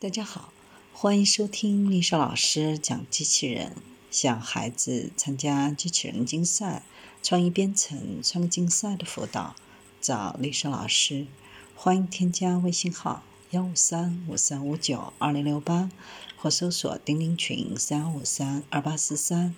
[0.00, 0.52] 大家好，
[0.92, 3.74] 欢迎收听丽莎老师讲机器人。
[4.12, 6.84] 想孩子参加机器人竞赛、
[7.20, 9.56] 创意编程、创意竞赛的辅导，
[10.00, 11.26] 找丽莎老师。
[11.74, 15.90] 欢迎添加微信号幺五三五三五九二零六八，
[16.36, 19.52] 或搜索钉钉群三五三二八四三。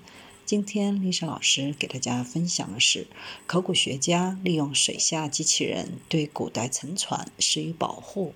[0.47, 3.07] 今天丽莎老师给大家分享的是，
[3.47, 8.33] 考古学家利用水下机器人对古代沉船施予保护。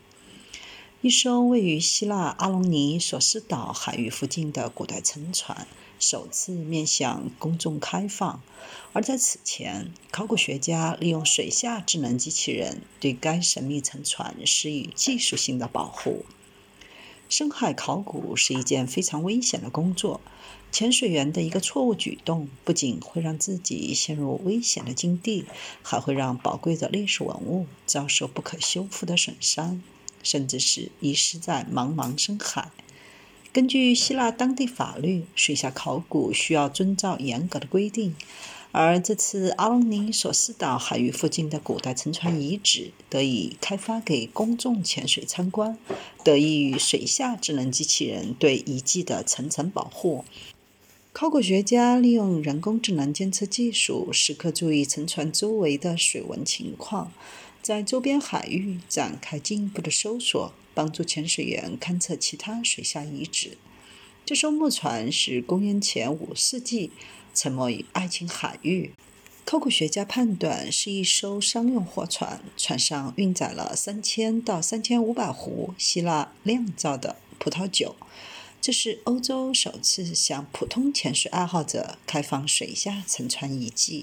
[1.05, 5.67] 一艘位于希腊阿隆尼索斯岛海域附近的古代沉船
[5.99, 8.41] 首次面向公众开放，
[8.95, 16.25] 而在此前，考古学家利用水下智能机器人对该神秘沉船施以技术性的保护。
[17.29, 20.23] 深海考古是一件非常危险的工作，
[20.73, 25.45] 潜水员的一个错误举动不仅会让自己陷入危险的境地，
[25.83, 29.83] 还会让宝贵的历史文物遭受不可修复的损伤。
[30.25, 32.71] 甚至是遗失在茫茫深海。
[33.53, 38.17] 根据希腊当地法律，水下考古需要遵照严格的规定。
[38.73, 45.79] 而这次阿隆尼索斯岛海域附近的古代沉船遗址得以开发给公众潜水参观，
[46.25, 50.25] 得益于水下智能机器人对遗迹的层层保护。
[51.15, 57.13] 考古学家利用人工智能监测技术，时刻注意沉船周围的水文情况。
[57.63, 63.57] 在周边海域展开进一步的搜索，帮助潜水员勘测其他水下遗址。
[64.27, 66.91] 这艘木船是公元前五世纪
[67.33, 68.91] 沉没于爱琴海域，
[69.45, 77.95] 考古学家判断是一艘商用货船，船上运载了三千到三千五百壶希腊酿造的葡萄酒。
[78.65, 83.93] 这是欧洲首次向普通潜水爱好者开放水下沉船遗迹。